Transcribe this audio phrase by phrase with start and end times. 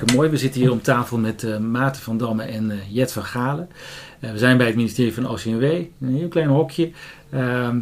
[0.00, 0.40] Hartstikke mooi.
[0.40, 3.68] We zitten hier om tafel met uh, Maarten van Damme en uh, Jet van Galen.
[4.20, 6.90] Uh, we zijn bij het ministerie van OCMW, een heel klein hokje.
[7.30, 7.80] Ehm,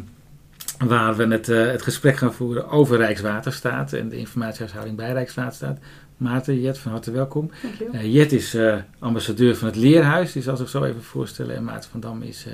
[0.79, 5.79] waar we het, het gesprek gaan voeren over Rijkswaterstaat en de informatiehuishouding bij Rijkswaterstaat.
[6.17, 7.51] Maarten, Jet, van harte welkom.
[7.93, 11.57] Uh, Jet is uh, ambassadeur van het Leerhuis, die zal zich zo even voorstellen.
[11.57, 12.53] En Maarten van Dam is, uh,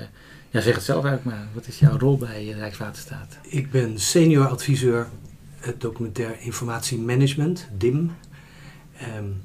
[0.49, 3.37] ja zeg het zelf eigenlijk maar, wat is jouw rol bij Rijkswaterstaat?
[3.41, 5.07] Ik ben senior adviseur
[5.59, 8.11] het documentair informatiemanagement, DIM.
[9.17, 9.43] Um,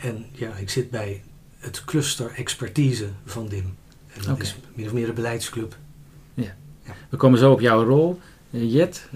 [0.00, 1.22] en ja, ik zit bij
[1.58, 3.76] het cluster expertise van DIM.
[4.12, 4.40] En dat okay.
[4.40, 5.76] is min of meer de beleidsclub.
[6.34, 6.54] Ja.
[6.82, 6.92] ja.
[7.08, 8.20] We komen zo op jouw rol.
[8.50, 9.08] Jet,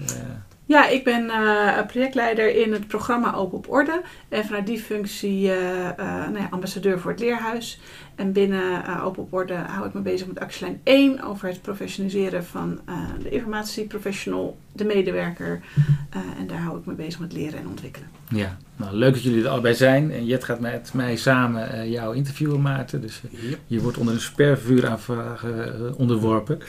[0.67, 4.01] ja, ik ben uh, projectleider in het programma Open op Orde.
[4.29, 7.79] En vanuit die functie uh, uh, nou ja, ambassadeur voor het leerhuis.
[8.15, 12.45] En binnen Open op Orde hou ik me bezig met actielijn 1 over het professionaliseren
[12.45, 12.79] van
[13.21, 15.61] de informatieprofessional, de medewerker.
[16.39, 18.09] en daar hou ik me bezig met leren en ontwikkelen.
[18.29, 20.11] Ja, nou, leuk dat jullie er allebei zijn.
[20.11, 23.01] En Jet gaat met mij samen uh, jou interviewen, Maarten.
[23.01, 23.59] Dus uh, yep.
[23.67, 26.59] je wordt onder een spervuuraanvraag uh, onderworpen.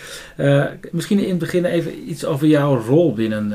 [0.91, 3.49] misschien in het begin even iets over jouw rol binnen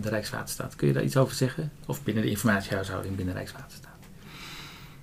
[0.00, 0.76] de Rijkswaterstaat.
[0.76, 1.70] Kun je daar iets over zeggen?
[1.86, 3.92] Of binnen de informatiehuishouding binnen Rijkswaterstaat?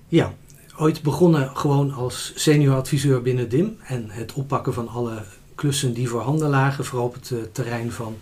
[0.07, 0.34] Ja,
[0.78, 3.78] ooit begonnen gewoon als senior adviseur binnen DIM.
[3.84, 5.24] En het oppakken van alle
[5.56, 6.86] klussen die voorhanden lagen.
[6.86, 8.18] Vooral op het terrein van,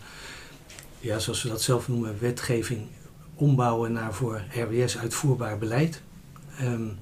[0.99, 2.81] ja, zoals we dat zelf noemen, wetgeving
[3.35, 6.01] ombouwen naar voor RWS uitvoerbaar beleid.
[6.61, 6.97] Um,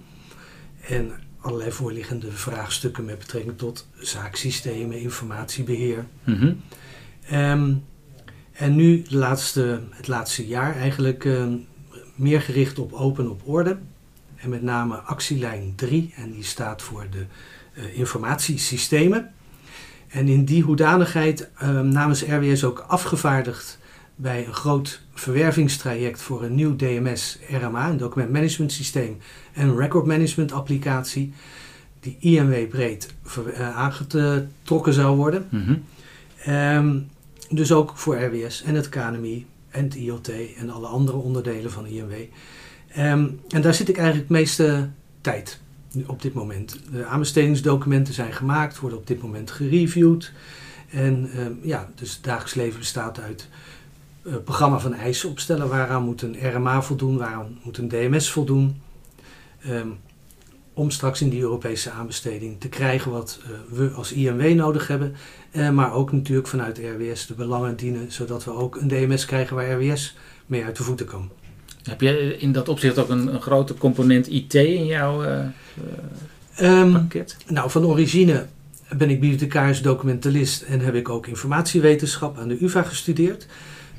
[0.88, 6.06] en allerlei voorliggende vraagstukken met betrekking tot zaaksystemen, informatiebeheer.
[6.24, 6.62] Mm -hmm.
[7.40, 7.84] um,
[8.52, 11.66] en nu de laatste, het laatste jaar eigenlijk um,
[12.16, 13.78] meer gericht op open op orde.
[14.38, 17.26] En met name actielijn 3, en die staat voor de
[17.74, 19.32] uh, informatiesystemen.
[20.08, 21.50] En in die hoedanigheid
[21.84, 23.80] namens RWS ook afgevaardigd
[24.16, 29.18] bij een groot verwervingstraject voor een nieuw DMS RMA, een document management systeem
[29.54, 31.34] en een record management applicatie,
[32.00, 33.14] die IMW breed
[33.48, 35.48] uh, aangetrokken zou worden.
[35.50, 36.54] Mm -hmm.
[36.54, 37.10] um,
[37.50, 41.88] dus ook voor RWS en het KNMI en het IoT en alle andere onderdelen van
[41.88, 42.14] IMW.
[42.98, 44.90] Um, en daar zit ik eigenlijk het meeste
[45.22, 45.60] tijd
[46.06, 46.80] op dit moment.
[46.92, 50.32] De aanbestedingsdocumenten zijn gemaakt, worden op dit moment gereviewd.
[50.90, 53.48] En um, ja, dus het dagelijks leven bestaat uit
[54.24, 55.70] uh, programma van eisen opstellen.
[55.70, 58.82] Waaraan moet een RMA voldoen, waaraan moet een DMS voldoen.
[59.70, 59.98] Um,
[60.74, 65.16] om straks in die Europese aanbesteding te krijgen wat uh, we als IMW nodig hebben.
[65.52, 69.56] Uh, maar ook natuurlijk vanuit RWS de belangen dienen, zodat we ook een DMS krijgen
[69.56, 71.30] waar RWS mee uit de voeten kan.
[71.88, 75.44] Heb je in dat opzicht ook een, een grote component IT in jouw
[76.62, 77.38] um, pakket?
[77.48, 78.46] Nou, van origine
[78.98, 83.48] ben ik bibliothecaris documentalist en heb ik ook informatiewetenschap aan de UvA gestudeerd.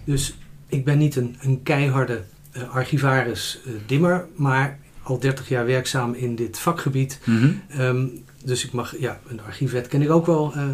[0.04, 0.34] Dus
[0.68, 2.22] ik ben niet een, een keiharde
[2.56, 7.20] uh, archivaris uh, dimmer, maar al 30 jaar werkzaam in dit vakgebied.
[7.24, 7.80] Mm -hmm.
[7.80, 10.64] um, dus ik mag, ja, een archiefwet ken ik ook wel uh,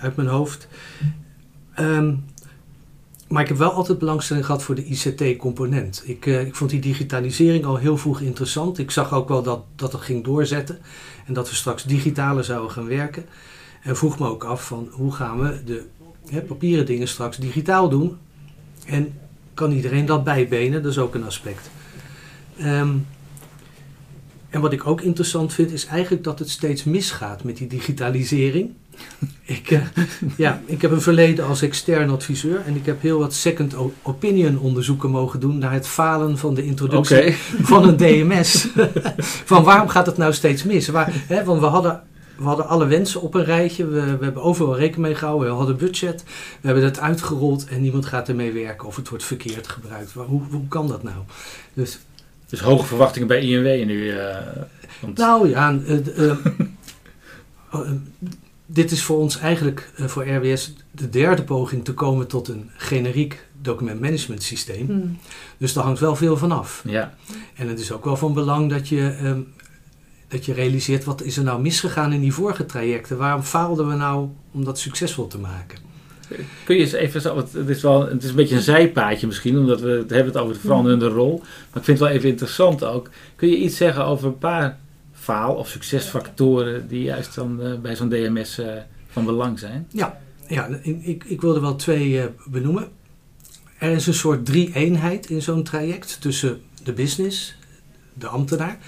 [0.00, 0.68] uit mijn hoofd.
[1.78, 2.24] Um,
[3.30, 6.02] maar ik heb wel altijd belangstelling gehad voor de ICT-component.
[6.04, 8.78] Ik, uh, ik vond die digitalisering al heel vroeg interessant.
[8.78, 10.78] Ik zag ook wel dat, dat ging doorzetten
[11.26, 13.24] en dat we straks digitaler zouden gaan werken.
[13.82, 15.86] En vroeg me ook af van hoe gaan we de
[16.30, 18.16] hè, papieren dingen straks digitaal doen.
[18.86, 19.18] En
[19.54, 20.82] kan iedereen dat bijbenen?
[20.82, 21.70] Dat is ook een aspect.
[22.60, 23.06] Um,
[24.48, 28.74] en wat ik ook interessant vind, is eigenlijk dat het steeds misgaat met die digitalisering.
[29.42, 29.80] Ik, uh,
[30.36, 34.58] ja, ik heb een verleden als extern adviseur en ik heb heel wat second opinion
[34.58, 37.32] onderzoeken mogen doen naar het falen van de introductie okay.
[37.62, 38.68] van een DMS.
[39.52, 40.88] van waarom gaat het nou steeds mis?
[40.88, 42.02] Waar, hè, want we hadden
[42.36, 43.86] we hadden alle wensen op een rijtje.
[43.86, 45.48] We, we hebben overal rekening mee gehouden.
[45.50, 46.22] We hadden budget.
[46.60, 50.12] We hebben het uitgerold en niemand gaat ermee werken of het wordt verkeerd gebruikt.
[50.12, 51.16] Hoe, hoe kan dat nou?
[51.74, 51.98] Dus
[52.48, 54.10] Dus hoge verwachtingen bij INW nu.
[54.10, 54.36] eh,
[55.00, 56.30] want- Nou ja, eh, eh,
[57.72, 57.80] eh,
[58.72, 62.70] dit is voor ons eigenlijk eh, voor RWS de derde poging te komen tot een
[62.76, 64.86] generiek documentmanagement systeem.
[64.86, 65.18] Hmm.
[65.56, 66.82] Dus daar hangt wel veel van af.
[66.86, 67.14] ja.
[67.54, 69.40] En het is ook wel van belang dat je, ehm,
[70.28, 73.16] dat je realiseert wat is er nou misgegaan in die vorige trajecten.
[73.16, 75.78] Waarom faalden we nou om dat succesvol te maken?
[76.64, 79.58] Kun je eens even zo, het is wel, het is een beetje een zijpaadje misschien,
[79.58, 81.38] omdat we het hebben het over de veranderende rol.
[81.38, 83.10] Maar ik vind het wel even interessant ook.
[83.36, 84.78] Kun je iets zeggen over een paar
[85.20, 88.76] faal- of succesfactoren die juist dan eh, bij zo'n DMS eh,
[89.08, 89.86] van belang zijn?
[90.46, 92.88] Ja, ik, ik, ik wilde wel twee eh, benoemen.
[93.78, 97.56] Er is een soort drie-eenheid in zo'n traject tussen de business,
[98.14, 98.78] de ambtenaar,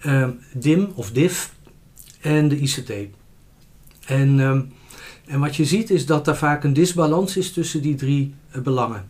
[0.00, 1.52] ehm, DIM of DIF
[2.20, 2.92] en de ICT.
[4.06, 4.62] En, ehm,
[5.26, 9.08] en wat je ziet is dat er vaak een disbalans is tussen die drie belangen.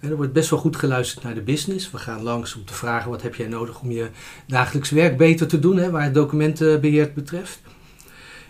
[0.00, 1.90] Er wordt best wel goed geluisterd naar de business.
[1.90, 4.10] We gaan langs om te vragen wat heb jij nodig om je
[4.46, 7.60] dagelijks werk beter te doen, hè, waar het documentenbeheer betreft.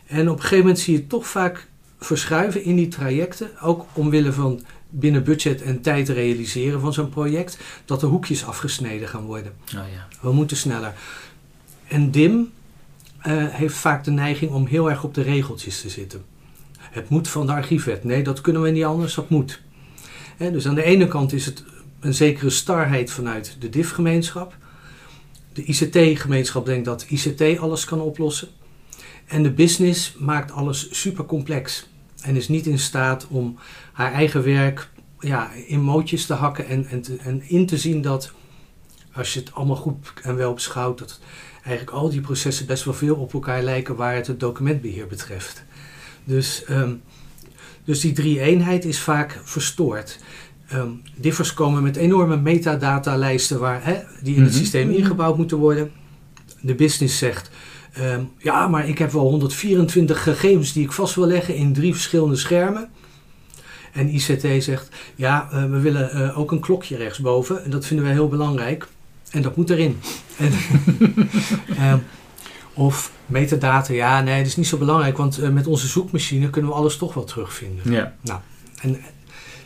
[0.06, 1.68] En op een gegeven moment zie je toch vaak
[1.98, 7.58] verschuiven in die trajecten, ook omwille van binnen budget en tijd realiseren van zo'n project,
[7.84, 9.52] dat er hoekjes afgesneden gaan worden.
[9.66, 10.08] Oh ja.
[10.20, 10.94] We moeten sneller.
[11.88, 12.50] En DIM
[13.18, 16.24] eh, heeft vaak de neiging om heel erg op de regeltjes te zitten.
[16.78, 18.04] Het moet van de archiefwet.
[18.04, 19.60] Nee, dat kunnen we niet anders, dat moet.
[20.40, 21.64] Hè, dus aan de ene kant is het
[22.00, 24.56] een zekere starheid vanuit de DIF-gemeenschap.
[25.52, 28.48] De ICT-gemeenschap denkt dat ICT alles kan oplossen.
[29.26, 31.88] En de business maakt alles super complex.
[32.22, 33.58] En is niet in staat om
[33.92, 34.88] haar eigen werk
[35.18, 38.32] ja, in mootjes te hakken en, en, en in te zien dat
[39.12, 41.20] als je het allemaal goed en wel beschouwt, dat
[41.64, 45.64] eigenlijk al die processen best wel veel op elkaar lijken waar het het documentbeheer betreft.
[46.24, 46.92] Dus, ehm,
[47.84, 50.18] dus die drie-eenheid is vaak verstoord.
[50.68, 54.60] Ehm differs komen met enorme metadatalijsten waar, hè, die in het Mhm.
[54.60, 55.90] systeem ingebouwd moeten worden.
[56.60, 57.50] De business zegt,
[57.92, 61.92] ehm, ja, maar ik heb wel 124 gegevens die ik vast wil leggen in drie
[61.92, 62.88] verschillende schermen.
[63.92, 67.64] En ICT zegt, ja, eh, we willen eh, ook een klokje rechtsboven.
[67.64, 68.86] En dat vinden wij heel belangrijk.
[69.30, 70.00] En dat moet erin.
[70.36, 70.52] En,
[71.76, 71.98] ehm,
[72.74, 75.16] of metadata, ja, nee, dat is niet zo belangrijk.
[75.16, 77.92] Want eh, met onze zoekmachine kunnen we alles toch wel terugvinden.
[77.92, 78.42] Ja.
[78.80, 79.00] En,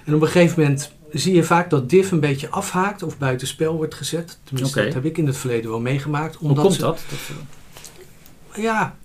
[0.04, 3.76] en op een gegeven moment zie je vaak dat div een beetje afhaakt of buitenspel
[3.76, 4.38] wordt gezet.
[4.44, 6.34] Tenminste, dat heb ik in het verleden wel meegemaakt.
[6.34, 7.00] Hoe Omdat komt ze, dat?
[7.08, 8.96] dat Ja,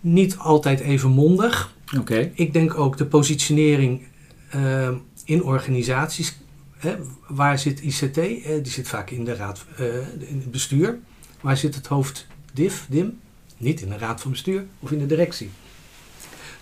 [0.00, 1.72] niet altijd even mondig.
[1.98, 2.30] Oké.
[2.34, 4.06] Ik denk ook de positionering
[4.50, 4.88] eh,
[5.24, 6.36] in organisaties.
[6.76, 6.96] Hè,
[7.28, 8.18] waar zit ICT?
[8.18, 9.86] Eh, die zit vaak in de raad, eh,
[10.18, 10.98] in het bestuur.
[11.40, 13.20] Waar zit het hoofd DIF, DIM?
[13.64, 15.50] Niet in de raad van bestuur of in de directie.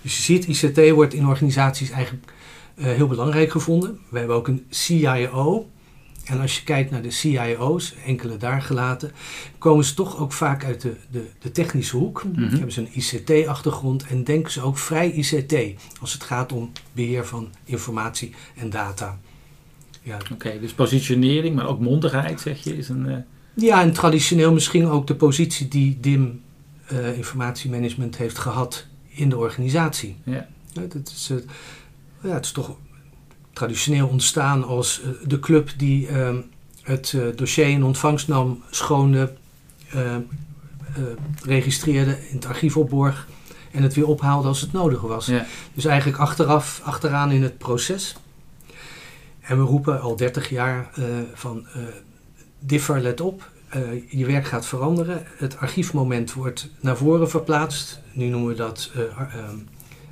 [0.02, 2.32] Dus je ziet, ICT wordt in organisaties eigenlijk
[2.74, 3.98] eh, heel belangrijk gevonden.
[4.10, 5.70] We hebben ook een CIO.
[6.24, 9.12] En als je kijkt naar de CIO's, enkele daar gelaten,
[9.58, 12.24] komen ze toch ook vaak uit de, de, de technische hoek.
[12.24, 12.50] Mhm.
[12.50, 15.54] Hebben ze een ICT-achtergrond en denken ze ook vrij ICT
[16.00, 19.18] als het gaat om beheer van informatie en data.
[20.02, 23.08] Ja, Oké, dus positionering, maar ook mondigheid, zeg je, is een...
[23.08, 23.16] eh,
[23.54, 26.40] ja en traditioneel misschien ook de positie die DIM
[26.86, 30.16] eh, informatiemanagement heeft gehad in de organisatie.
[30.24, 30.48] Ja.
[30.72, 31.36] Ja, dat is, eh,
[32.22, 32.76] ja, het is toch
[33.52, 36.36] traditioneel ontstaan als eh, de club die ehm,
[36.82, 39.32] het dossier in ontvangst nam, schoonde,
[39.90, 40.22] eh, eh,
[41.44, 43.28] registreerde, in het archief opborg
[43.70, 45.26] en het weer ophaalde als het nodig was.
[45.26, 45.46] ja.
[45.74, 48.16] Dus eigenlijk achteraf, achteraan in het proces.
[49.40, 50.90] En we roepen al 30 jaar
[51.34, 51.66] van
[52.58, 55.22] differ, let op, eh, je werk gaat veranderen.
[55.36, 58.00] Het archiefmoment wordt naar voren verplaatst.
[58.12, 59.56] Nu noemen we dat eh, ehm,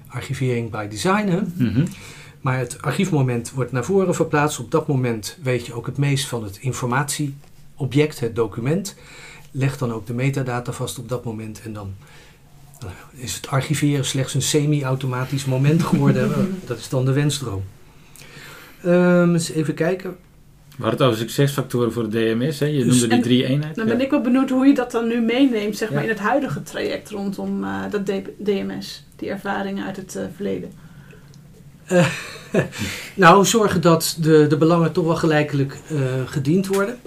[0.07, 1.29] archivering by design.
[1.29, 1.41] Hè?
[1.55, 1.87] Mhm.
[2.41, 4.59] Maar het archiefmoment wordt naar voren verplaatst.
[4.59, 8.97] Op dat moment weet je ook het meest van het informatieobject, het document.
[9.51, 11.63] Leg dan ook de metadata vast op dat moment.
[11.63, 11.95] En dan
[13.11, 16.33] is het archiveren slechts een semi-automatisch moment geworden.
[16.33, 16.39] Eh,
[16.69, 17.63] dat is dan de wensdroom.
[18.83, 20.17] Ehm, eens even kijken.
[20.81, 22.67] We hadden het over succesfactoren voor de DMS, hè?
[22.67, 23.75] je Dus- noemde die drie eenheid.
[23.77, 26.05] Dan ben ik wel benieuwd hoe je dat dan nu meeneemt zeg maar, Ja.
[26.05, 28.07] in het huidige traject rondom eh, dat
[28.39, 29.05] DMS.
[29.17, 30.73] Die ervaringen uit het eh, verleden.
[33.15, 36.99] Nou, zorgen dat de, de belangen toch wel gelijkelijk eh, gediend worden.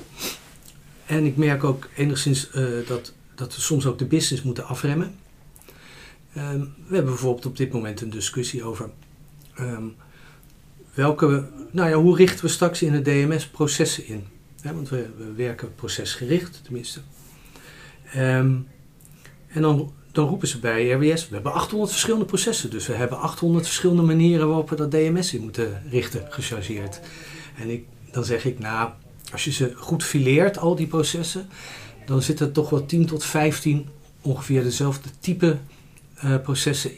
[1.06, 5.16] En ik merk ook enigszins eh, dat, dat we soms ook de business moeten afremmen.
[6.34, 8.90] Ehm, we hebben bijvoorbeeld op dit moment een discussie over
[9.56, 9.84] ehm,
[10.94, 14.28] welke, nou ja, hoe richten we straks in het DMS processen in?
[14.64, 17.00] Want we, we werken procesgericht, tenminste.
[18.12, 18.56] Ehm,
[19.48, 22.70] en dan, dan roepen ze bij RWS, we hebben 800 verschillende processen.
[22.70, 27.00] Dus we hebben 800 verschillende manieren waarop we dat DMS in moeten richten, gechargeerd.
[27.58, 28.90] En ik, dan zeg ik, nou,
[29.32, 31.48] als je ze goed fileert, al die processen,
[32.06, 33.88] dan zitten er toch wel 10 tot 15
[34.22, 35.58] ongeveer dezelfde type
[36.24, 36.92] uh, processen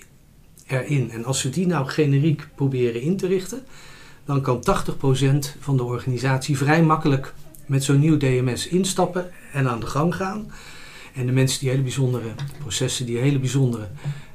[0.67, 1.11] erin.
[1.11, 3.63] En als we die nou generiek proberen in te richten,
[4.25, 7.33] dan kan 80% van de organisatie vrij makkelijk
[7.65, 10.51] met zo'n nieuw DMS instappen en aan de gang gaan.
[11.13, 12.29] En de mensen die hele bijzondere
[12.59, 13.87] processen, die hele bijzondere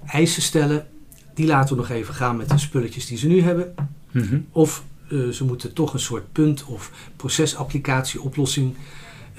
[0.07, 0.87] eisen stellen,
[1.35, 3.75] die laten we nog even gaan met de spulletjes die ze nu hebben.
[4.11, 4.41] Mhm.
[4.51, 8.75] Of uh, ze moeten toch een soort punt- of procesapplicatie-oplossing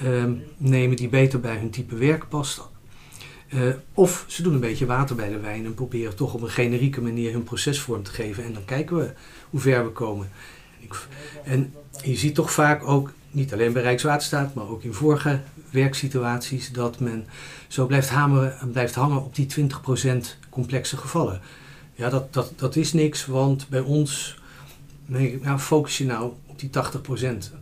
[0.04, 0.24] uh,
[0.56, 2.70] nemen die beter bij hun type werk past.
[3.54, 6.50] Uh, of ze doen een beetje water bij de wijn en proberen toch op een
[6.50, 8.44] generieke manier hun proces vorm te geven.
[8.44, 9.12] En dan kijken we
[9.50, 10.30] hoe ver we komen.
[11.44, 15.40] En je ziet toch vaak ook, niet alleen bij Rijkswaterstaat, maar ook in vorige
[15.70, 17.26] werksituaties, dat men
[17.68, 19.66] zo blijft hameren en blijft hangen op die 20%
[20.50, 21.40] complexe gevallen.
[21.94, 24.40] Ja, dat, dat, dat is niks, want bij ons
[25.06, 27.52] nou, focus je nou op die 80%.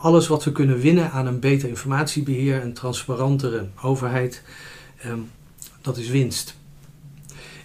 [0.00, 4.42] Alles wat we kunnen winnen aan een beter informatiebeheer, een transparantere overheid,
[5.02, 5.20] ehm,
[5.80, 6.56] dat is winst.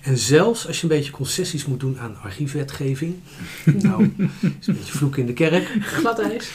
[0.01, 3.15] En zelfs als je een beetje concessies moet doen aan archiefwetgeving,
[3.65, 4.13] nou,
[4.59, 5.77] is een beetje vloek in de kerk.
[5.81, 6.51] Glad ijs.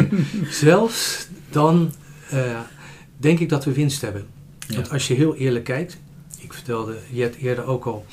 [0.64, 1.92] zelfs dan
[2.32, 2.60] uh,
[3.16, 4.26] denk ik dat we winst hebben.
[4.74, 5.98] Want als je heel eerlijk kijkt,
[6.38, 8.06] ik vertelde Jet eerder ook al,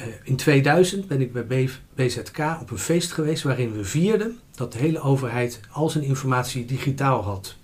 [0.00, 4.72] uh, in 2000 ben ik bij BZK op een feest geweest waarin we vierden dat
[4.72, 7.56] de hele overheid al zijn informatie digitaal had.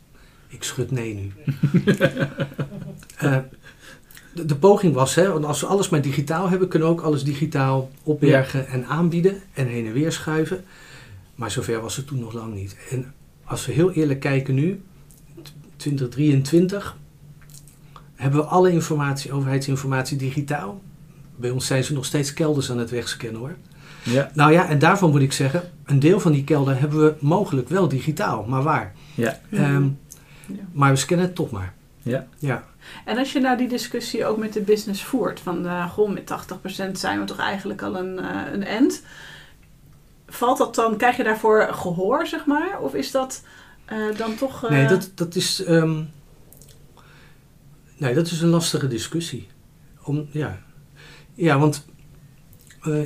[0.54, 1.32] Ik schud nee nu.
[3.23, 3.37] uh,
[4.34, 7.00] de, de, poging was, hè, want als we alles maar digitaal hebben, kunnen we ook
[7.00, 10.64] alles digitaal opbergen en aanbieden en heen en weer schuiven.
[11.34, 12.76] Maar zover was het toen nog lang niet.
[12.90, 14.80] En als we heel eerlijk kijken nu,
[15.76, 16.96] 2023,
[18.14, 20.82] hebben we alle informatie, overheidsinformatie digitaal.
[21.37, 23.56] Bij ons zijn ze nog steeds kelders aan het wegscannen hoor.
[24.02, 24.30] Ja.
[24.34, 27.68] Nou ja, en daarvan moet ik zeggen, een deel van die kelder hebben we mogelijk
[27.68, 28.94] wel digitaal, maar waar?
[29.14, 29.40] Ja.
[29.50, 29.90] Ehm, ja.
[30.72, 31.74] Maar we scannen het toch maar.
[32.04, 32.26] Ja.
[32.38, 32.64] ja.
[33.04, 36.30] En als je nou die discussie ook met de business voert, van uh, goh, met
[36.88, 39.02] 80% zijn we toch eigenlijk al een, uh, een end.
[40.26, 42.80] Valt dat dan, krijg je daarvoor gehoor, zeg maar?
[42.80, 43.42] Of is dat
[43.92, 44.68] uh, dan toch...
[44.68, 45.68] Nee, dat, dat is...
[45.68, 46.10] Um,
[47.96, 49.48] nee, dat is een lastige discussie.
[50.02, 50.58] Om, ja.
[51.34, 51.86] ja, want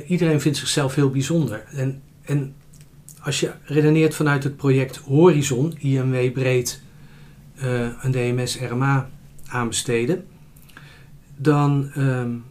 [0.07, 1.65] iedereen vindt zichzelf heel bijzonder.
[1.71, 2.55] En, en
[3.21, 6.81] als je redeneert vanuit het project Horizon, IMW breed
[8.01, 9.09] een DMS-RMA
[9.47, 10.25] aanbesteden,
[11.37, 12.45] dan, um,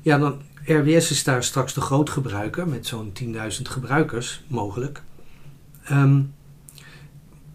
[0.00, 3.28] ja, dan RWS is daar straks de grootgebruiker met zo'n 10.000
[3.62, 5.02] gebruikers mogelijk.
[5.90, 6.32] Um,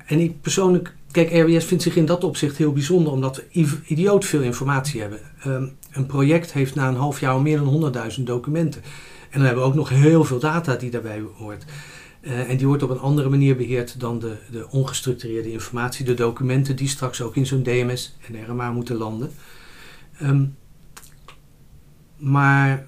[0.06, 4.26] en ik persoonlijk, kijk, RWS vindt zich in dat opzicht heel bijzonder omdat we idioot
[4.26, 5.20] veel informatie hebben.
[5.48, 8.82] Um, een project heeft na een half jaar al meer dan 100.000 documenten.
[9.30, 11.66] En dan hebben we ook nog heel veel data die daarbij hoort.
[12.26, 16.14] Uh, en die wordt op een andere manier beheerd dan de, de ongestructureerde informatie, de
[16.14, 19.32] documenten die straks ook in zo'n DMS en RMA moeten landen.
[20.22, 20.56] Um,
[22.18, 22.86] maar,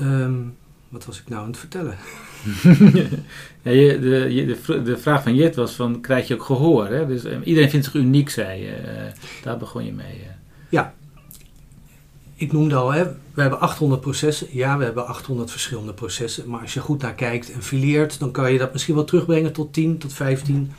[0.00, 0.56] um,
[0.88, 1.96] wat was ik nou aan het vertellen?
[3.62, 6.86] ja, de, de, de, vraag van Jet was van, krijg je ook gehoor?
[6.88, 7.06] Hè?
[7.06, 8.80] Dus, um, iedereen vindt zich uniek, zei je.
[8.80, 10.16] Uh, daar begon je mee.
[10.16, 10.33] Uh.
[12.34, 14.46] Ik noemde al, hè, we hebben 800 processen.
[14.50, 16.48] Ja, we hebben 800 verschillende processen.
[16.48, 19.52] Maar als je goed naar kijkt en fileert, dan kan je dat misschien wel terugbrengen
[19.52, 20.72] tot 10 tot 15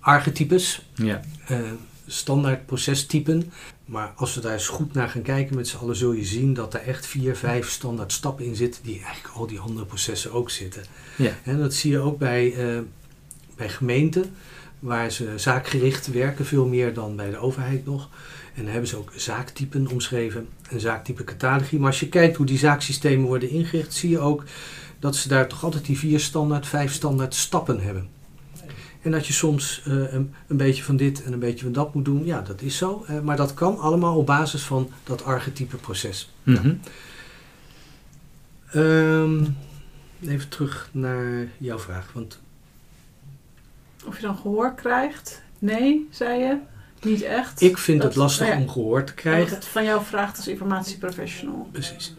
[0.00, 0.82] archetypes.
[0.94, 1.20] Ja.
[1.50, 1.58] Uh,
[2.06, 3.52] standaard procestypen.
[3.84, 6.54] Maar als we daar eens goed naar gaan kijken met z'n allen, zul je zien
[6.54, 10.32] dat er echt vier, vijf standaard stappen in zitten, die eigenlijk al die andere processen
[10.32, 10.82] ook zitten.
[11.16, 11.32] Ja.
[11.44, 12.80] En dat zie je ook bij, uh,
[13.56, 14.34] bij gemeenten,
[14.78, 18.08] waar ze zaakgericht werken, veel meer dan bij de overheid nog.
[18.58, 21.78] En hebben ze ook zaaktypen omschreven, een zaaktype catalogie.
[21.78, 24.44] Maar als je kijkt hoe die zaaksystemen worden ingericht, zie je ook
[24.98, 28.08] dat ze daar toch altijd die vier standaard, vijf standaard stappen hebben.
[29.02, 31.94] En dat je soms uh, een, een, beetje van dit en een beetje van dat
[31.94, 33.04] moet doen, ja, dat is zo.
[33.10, 36.32] Uh, maar dat kan allemaal op basis van dat archetype proces.
[36.42, 36.80] Mm -hmm.
[38.74, 39.56] um,
[40.20, 42.12] even terug naar jouw vraag.
[42.12, 42.40] Want
[44.06, 45.42] of je dan gehoor krijgt?
[45.58, 46.58] Nee, zei je?
[47.02, 47.60] Niet echt.
[47.60, 49.54] Ik vind het lastig om gehoor te krijgen.
[49.54, 51.68] het van jou vraagt als informatieprofessional.
[51.72, 52.14] Precies.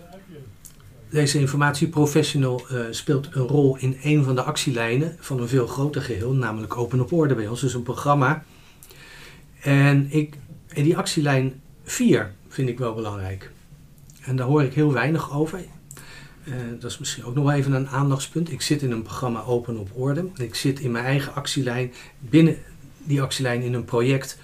[1.09, 6.01] Deze informatieprofessional uh, speelt een rol in een van de actielijnen van een veel groter
[6.01, 7.61] geheel, namelijk Open op Orde bij ons.
[7.61, 8.43] Dus een programma.
[9.61, 10.35] En, ik,
[10.67, 13.51] en die actielijn 4 vind ik wel belangrijk.
[14.21, 15.59] En daar hoor ik heel weinig over.
[16.43, 18.51] Uh, dat is misschien ook nog wel even een aandachtspunt.
[18.51, 20.25] Ik zit in een programma Open op Orde.
[20.35, 22.57] Ik zit in mijn eigen actielijn binnen
[22.97, 24.37] die actielijn in een project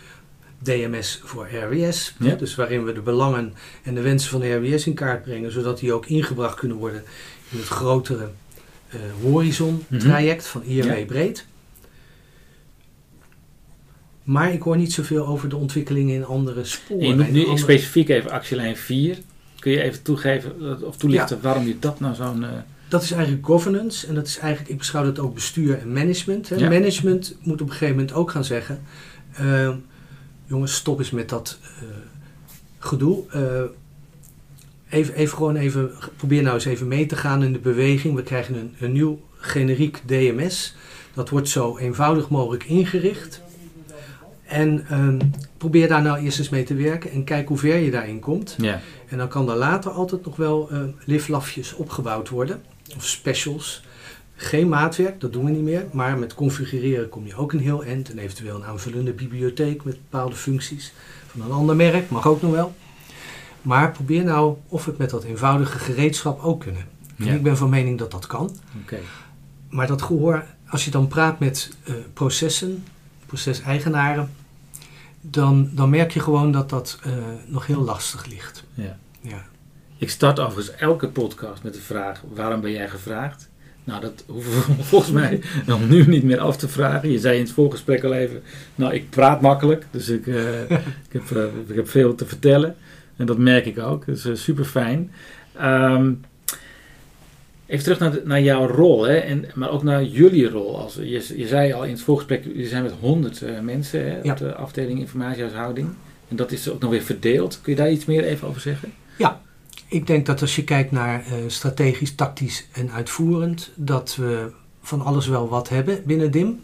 [0.60, 2.16] DMS voor RWS.
[2.20, 2.36] Ja.
[2.36, 5.80] Dus waarin we de belangen en de wensen van de RWS in kaart brengen, zodat
[5.80, 7.04] die ook ingebracht kunnen worden
[7.52, 8.30] in het grotere
[8.90, 11.06] eh, horizon-traject van IRW Ja.
[11.06, 11.46] breed.
[14.24, 17.02] Maar ik hoor niet zoveel over de ontwikkelingen in andere sporen.
[17.04, 19.18] En je noemt nu andere- specifiek even actielijn 4.
[19.60, 22.44] Kun je even toegeven dat- of toelichten waarom je dat nou zo'n...
[22.44, 22.50] eh,
[22.90, 26.50] Dat is eigenlijk governance en dat is eigenlijk, ik beschouw dat ook bestuur en management.
[26.50, 26.70] Hè.
[26.70, 28.82] Management moet op een gegeven moment ook gaan zeggen:
[29.34, 29.70] eh,
[30.46, 31.88] jongens, stop eens met dat eh,
[32.80, 33.24] gedoe.
[33.30, 33.62] Eh,
[34.90, 38.16] even, even gewoon even, probeer nou eens even mee te gaan in de beweging.
[38.16, 40.76] We krijgen een, een nieuw generiek DMS.
[41.14, 43.42] Dat wordt zo eenvoudig mogelijk ingericht.
[44.46, 45.20] En ehm,
[45.58, 48.56] probeer daar nou eerst eens mee te werken en kijk hoe ver je daarin komt.
[48.58, 48.82] ja.
[49.08, 52.62] En dan kan er later altijd nog wel eh liflafjes opgebouwd worden.
[52.96, 53.84] Of specials.
[54.36, 55.86] Geen maatwerk, dat doen we niet meer.
[55.92, 58.12] Maar met configureren kom je ook een heel eind.
[58.12, 60.94] En eventueel een aanvullende bibliotheek met bepaalde functies.
[61.28, 62.76] Van een ander merk, mag ook nog wel.
[63.62, 66.86] Maar probeer nou of we het met dat eenvoudige gereedschap ook kunnen.
[67.18, 67.34] En Ja.
[67.34, 68.56] ik ben van mening dat dat kan.
[68.82, 68.98] Oké.
[69.70, 72.84] Maar dat gehoor, als je dan praat met eh, processen,
[73.26, 74.30] proceseigenaren,
[75.22, 77.12] dan, dan merk je gewoon dat dat eh,
[77.46, 78.64] nog heel lastig ligt.
[78.74, 78.98] Ja.
[79.22, 79.46] Ja.
[79.98, 83.50] Ik start overigens elke podcast met de vraag: waarom ben jij gevraagd?
[83.86, 87.12] Nou, dat hoeven we volgens mij nog nu niet meer af te vragen.
[87.12, 88.42] Je zei in het voorgesprek al even:
[88.76, 90.62] Nou, ik praat makkelijk, dus ik, eh,
[91.08, 92.76] ik, heb, eh, ik heb veel te vertellen.
[93.16, 95.12] En dat merk ik ook, dus super fijn.
[97.66, 100.80] even terug naar, de- naar jouw rol, hè, en, maar ook naar jullie rol.
[100.80, 104.20] Als, je, je zei al in het voorgesprek: je zijn met 100 eh, mensen hè,
[104.24, 104.32] Ja.
[104.32, 105.88] op de afdeling informatiehuishouding.
[106.30, 107.60] En dat is ook nog weer verdeeld.
[107.62, 108.94] Kun je daar iets meer even over zeggen?
[109.96, 115.02] Ik denk dat als je kijkt naar eh, strategisch, tactisch en uitvoerend, dat we van
[115.02, 116.60] alles wel wat hebben binnen DIM.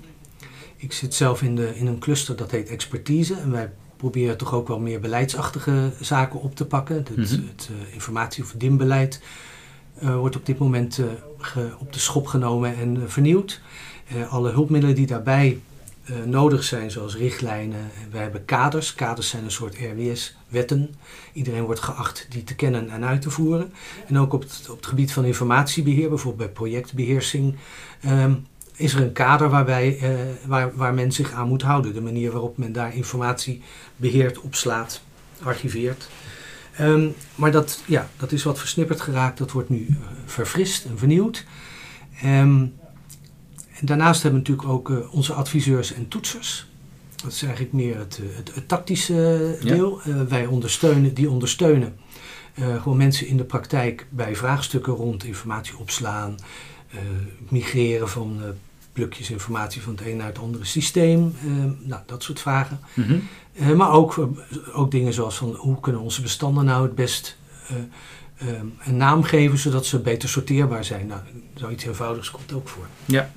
[0.75, 4.53] Ik zit zelf in, de, in een cluster dat heet expertise en wij proberen toch
[4.53, 6.95] ook wel meer beleidsachtige zaken op te pakken.
[6.95, 7.21] Het, Mhm.
[7.47, 9.21] het eh, informatie- of DIM-beleid
[9.99, 10.99] eh, wordt op dit moment
[11.37, 13.61] ge- op de schop genomen en vernieuwd.
[14.29, 15.59] Alle hulpmiddelen die daarbij
[16.03, 17.91] eh, nodig zijn, zoals richtlijnen.
[18.11, 18.95] We hebben kaders.
[18.95, 20.95] Kaders zijn een soort RWS-wetten.
[21.33, 23.73] Iedereen wordt geacht die te kennen en uit te voeren.
[24.07, 27.55] En ook op het, op het gebied van informatiebeheer, bijvoorbeeld bij projectbeheersing,
[28.01, 28.33] ehm,
[28.75, 30.09] is er een kader waarbij, eh,
[30.45, 31.93] waar, waar men zich aan moet houden.
[31.93, 33.61] De manier waarop men daar informatie
[33.95, 35.01] beheert, opslaat,
[35.43, 36.09] archiveert.
[36.75, 39.37] Ehm, maar dat, ja, dat is wat versnipperd geraakt.
[39.37, 41.45] Dat wordt nu eh, verfrist en vernieuwd.
[42.21, 42.65] Ehm,
[43.81, 46.65] en daarnaast hebben we natuurlijk ook eh, onze adviseurs en toetsers.
[47.23, 49.73] Dat is eigenlijk meer het, eh, het, het tactische Ja.
[49.75, 50.01] deel.
[50.01, 51.97] Eh, wij ondersteunen, die ondersteunen
[52.53, 56.35] eh, gewoon mensen in de praktijk bij vraagstukken rond informatie opslaan,
[56.89, 56.99] eh,
[57.49, 58.49] migreren van eh,
[58.93, 61.47] plukjes informatie van het ene naar het andere systeem, eh,
[61.87, 62.79] nou, dat soort vragen.
[62.93, 63.15] Mhm.
[63.53, 64.25] Eh, maar ook, eh,
[64.79, 67.75] ook dingen zoals van hoe kunnen onze bestanden nou het best eh,
[68.49, 71.07] eh, een naam geven zodat ze beter sorteerbaar zijn.
[71.07, 71.21] Nou,
[71.55, 72.85] zoiets eenvoudigs komt ook voor.
[73.05, 73.31] Ja.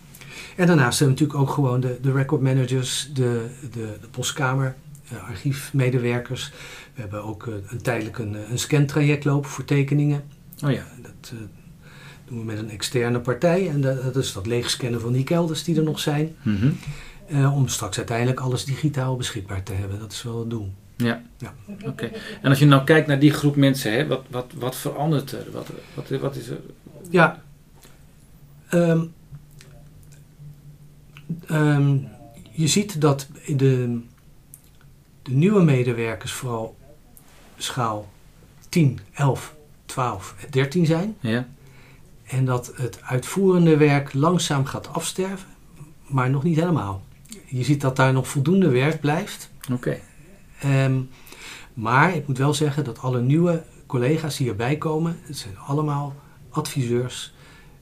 [0.56, 4.74] En daarnaast hebben we natuurlijk ook gewoon de, de record managers, de, de, de postkamer,
[5.08, 6.52] eh, archiefmedewerkers.
[6.94, 10.24] We hebben ook eh, een tijdelijk een, eh, een scantraject lopen voor tekeningen.
[10.64, 10.86] Oh ja.
[11.02, 11.32] Dat
[12.24, 13.68] doen we met een externe partij.
[13.68, 16.36] En dat, dat is dat leegscannen van die kelders die er nog zijn.
[16.42, 16.70] Mhm.
[17.52, 19.98] om straks uiteindelijk alles digitaal beschikbaar te hebben.
[19.98, 20.72] Dat is wel het doel.
[20.96, 21.22] Ja.
[21.38, 21.54] Ja.
[21.84, 22.10] Oké.
[22.42, 25.46] En als je nou kijkt naar die groep mensen, hè, wat, wat, wat verandert er?
[25.52, 26.60] Wat, wat, wat is er?
[27.10, 27.42] Ja.
[28.68, 29.04] Ehm,
[31.46, 31.96] ehm,
[32.50, 34.00] je ziet dat de,
[35.22, 36.76] de nieuwe medewerkers vooral
[37.56, 38.12] schaal
[38.68, 39.54] 10, 11,
[39.86, 41.16] 12 en 13 zijn.
[41.20, 41.48] Ja.
[42.24, 45.48] En dat het uitvoerende werk langzaam gaat afsterven,
[46.06, 47.02] maar nog niet helemaal.
[47.46, 49.50] Je ziet dat daar nog voldoende werk blijft.
[49.72, 49.98] Oké.
[50.60, 51.00] Ehm,
[51.74, 56.14] maar ik moet wel zeggen dat alle nieuwe collega's die erbij komen, het zijn allemaal
[56.50, 57.34] adviseurs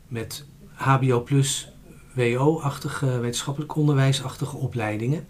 [0.08, 1.71] met HBO plus
[2.14, 5.26] WO-achtige, wetenschappelijk onderwijsachtige opleidingen.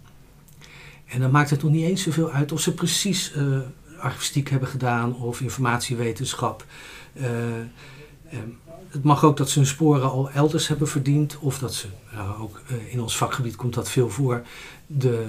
[1.05, 3.59] En dan maakt het nog niet eens zoveel uit of ze precies eh
[4.03, 6.65] archivistiek hebben gedaan of informatiewetenschap.
[7.13, 8.49] Eh, ehm,
[8.89, 12.41] het mag ook dat ze hun sporen al elders hebben verdiend of dat ze, nou,
[12.41, 14.41] ook eh, in ons vakgebied komt dat veel voor,
[14.87, 15.25] de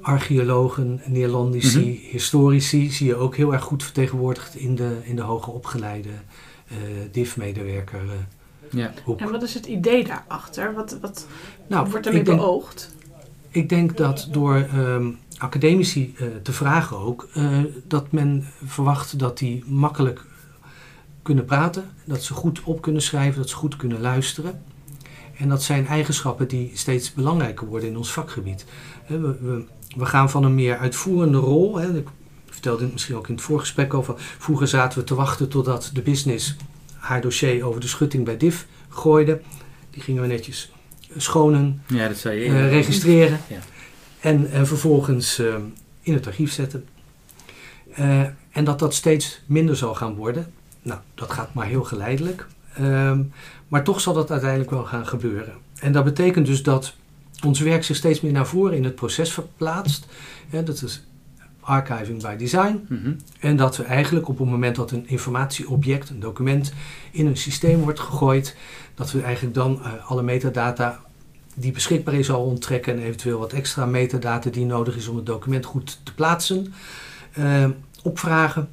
[0.00, 2.10] archeologen, neerlandici, Mhm.
[2.10, 6.10] historici zie je ook heel erg goed vertegenwoordigd in de, in de hoger opgeleide
[7.12, 8.02] DIF-medewerker.
[8.74, 8.92] Ja.
[9.04, 9.20] hoek.
[9.20, 10.74] En wat is het idee daarachter?
[10.74, 11.26] Wat, wat
[11.66, 12.94] Nou, wordt ermee ik denk, beoogd?
[13.50, 17.58] ik denk dat door ehm, academici eh, te vragen ook, eh,
[17.88, 20.24] dat men verwacht dat die makkelijk
[21.22, 24.62] kunnen praten, dat ze goed op kunnen schrijven, dat ze goed kunnen luisteren.
[25.38, 28.64] En dat zijn eigenschappen die steeds belangrijker worden in ons vakgebied.
[29.04, 29.64] Hè, We, we,
[29.96, 31.76] we gaan van een meer uitvoerende rol.
[31.76, 32.08] Hè, ik
[32.50, 34.14] vertelde het misschien ook in het voorgesprek over.
[34.38, 36.56] Vroeger zaten we te wachten totdat de business
[37.04, 39.40] haar dossier over de schutting bij DIF gooide.
[39.90, 40.72] Die gingen we netjes
[41.16, 42.46] schonen, Ja, dat zei je.
[42.46, 43.58] eh, registreren Ja.
[44.20, 45.54] en, en vervolgens eh,
[46.00, 46.84] in het archief zetten.
[47.94, 50.52] Eh, en dat dat steeds minder zal gaan worden.
[50.82, 52.46] Nou, dat gaat maar heel geleidelijk.
[52.74, 53.22] Ehm,
[53.68, 55.52] maar toch zal dat uiteindelijk wel gaan gebeuren.
[55.80, 56.94] En dat betekent dus dat
[57.44, 60.06] ons werk zich steeds meer naar voren in het proces verplaatst.
[60.50, 61.04] Dat is
[61.64, 62.86] archiving by design.
[62.88, 63.12] Mhm.
[63.40, 66.72] En dat we eigenlijk op het moment dat een informatieobject, een document,
[67.10, 68.56] in een systeem wordt gegooid,
[68.94, 71.00] dat we eigenlijk dan eh, alle metadata
[71.54, 75.26] die beschikbaar is al onttrekken en eventueel wat extra metadata die nodig is om het
[75.26, 76.74] document goed te plaatsen,
[77.32, 77.68] eh,
[78.02, 78.68] opvragen.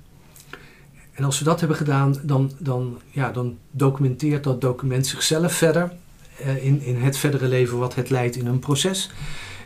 [1.13, 5.91] En als we dat hebben gedaan, dan, dan, ja, dan documenteert dat document zichzelf verder
[6.38, 9.12] eh, in, in het verdere leven wat het leidt in een proces.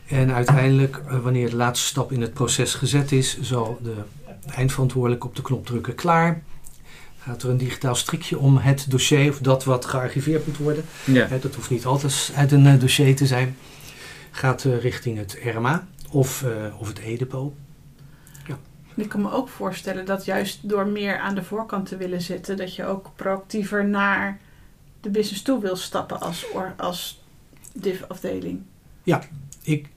[0.07, 3.95] En uiteindelijk, eh, wanneer de laatste stap in het proces gezet is, zal de
[4.53, 6.43] eindverantwoordelijke op de knop drukken klaar.
[7.19, 10.83] Gaat er een digitaal strikje om het dossier of dat wat gearchiveerd moet worden.
[11.05, 11.27] Ja.
[11.27, 13.57] Hè, dat hoeft niet altijd uit een eh, dossier te zijn.
[14.31, 17.53] Gaat eh, richting het RMA of, eh, of het E-depot.
[18.47, 22.21] En Ik kan me ook voorstellen dat juist door meer aan de voorkant te willen
[22.21, 24.39] zitten, dat je ook proactiever naar
[25.01, 27.23] de business toe wil stappen als, or- als
[27.73, 28.61] div-afdeling.
[29.61, 29.87] Ik,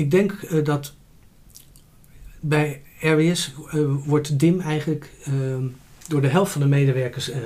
[0.00, 0.94] ik denk eh, dat
[2.40, 5.32] bij RWS eh, wordt DIM eigenlijk eh,
[6.10, 7.40] door de helft van de medewerkers eh,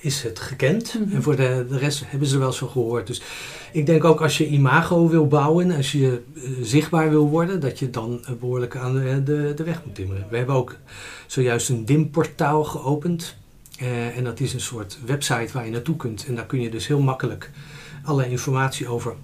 [0.00, 0.94] is het gekend.
[0.94, 1.14] Mhm.
[1.14, 3.06] En voor de, de rest hebben ze er wel eens van gehoord.
[3.06, 3.22] Dus
[3.72, 6.22] ik denk ook als je imago wil bouwen, als je
[6.62, 10.26] zichtbaar wil worden, dat je dan eh, behoorlijk aan de, de, de weg moet timmeren.
[10.30, 10.76] We hebben ook
[11.26, 13.38] zojuist een DIM-portaal geopend.
[14.14, 16.26] En dat is een soort website waar je naartoe kunt.
[16.26, 17.50] En daar kun je dus heel makkelijk
[18.04, 19.14] alle informatie over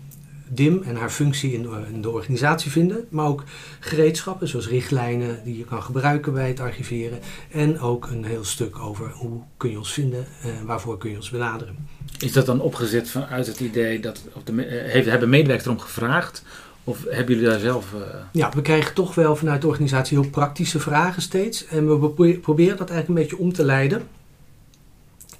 [0.48, 3.04] DIM en haar functie in de, in de organisatie vinden.
[3.08, 3.42] Maar ook
[3.80, 7.18] gereedschappen zoals richtlijnen die je kan gebruiken bij het archiveren.
[7.50, 11.16] En ook een heel stuk over hoe kun je ons vinden en waarvoor kun je
[11.16, 11.76] ons benaderen.
[12.18, 14.22] Is dat dan opgezet vanuit het idee dat.
[14.32, 16.42] Of de, eh, heeft, hebben medewerkers erom gevraagd?
[16.84, 17.94] Of hebben jullie daar zelf.
[17.94, 18.00] eh,
[18.32, 21.66] Ja, we krijgen toch wel vanuit de organisatie heel praktische vragen steeds.
[21.66, 24.02] En we probe- proberen dat eigenlijk een beetje om te leiden.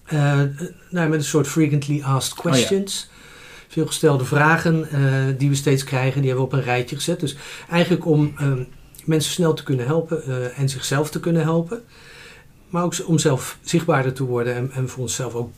[0.05, 0.41] Eh,
[0.91, 2.95] nou, met een soort frequently asked questions.
[3.11, 3.16] Veel
[3.69, 7.21] gestelde vragen eh, die we steeds krijgen, die hebben we op een rijtje gezet.
[7.21, 7.37] Dus
[7.71, 8.63] eigenlijk om ehm,
[9.05, 11.83] mensen snel te kunnen helpen eh, en zichzelf te kunnen helpen.
[12.69, 15.51] Maar ook om zelf zichtbaarder te worden en, en voor onszelf ook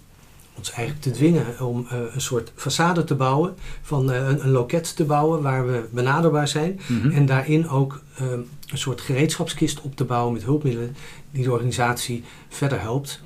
[0.59, 4.97] ons eigenlijk te dwingen om eh, een soort façade te bouwen, van een, een loket
[4.97, 6.81] te bouwen waar we benaderbaar zijn.
[6.87, 7.11] mhm.
[7.11, 10.97] En daarin ook ehm, een soort gereedschapskist op te bouwen met hulpmiddelen
[11.31, 13.21] die de organisatie verder helpt.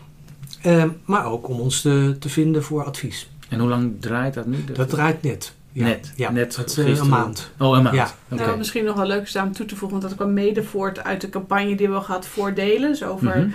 [0.63, 3.31] Ehm, maar ook om ons te, te vinden voor advies.
[3.53, 4.65] En hoe lang draait dat nu?
[4.65, 5.53] Dat draait net.
[5.73, 7.01] Ja, Net, Ja, net het, eh, gisteren.
[7.01, 7.51] een maand.
[7.59, 7.97] Oh, een maand.
[7.97, 8.09] Ja.
[8.29, 10.63] Nou, misschien nog wel leuk is daar om toe te voegen, want dat kwam mede
[10.63, 12.91] voort uit de campagne die we gehad voor delen.
[12.91, 13.49] Dus over Mhm.